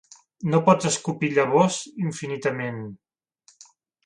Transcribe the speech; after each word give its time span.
No 0.53 0.61
pots 0.69 0.87
escopir 0.91 1.29
llavors 1.35 1.77
infinitament. 2.07 2.81